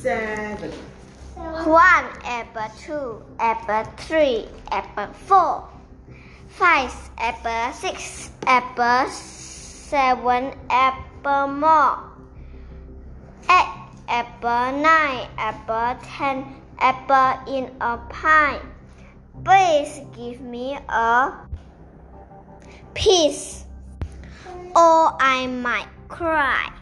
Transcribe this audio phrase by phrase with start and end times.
[0.00, 0.72] seven,
[1.36, 5.68] One apple, two apple, three apple, four,
[6.48, 11.98] five apple, six apple, seven apple more,
[13.50, 13.68] eight
[14.08, 16.46] apple, nine apple, ten
[16.78, 18.60] apple in a pie.
[19.44, 21.32] Please give me a
[22.94, 23.64] piece,
[24.74, 26.79] or I might cry.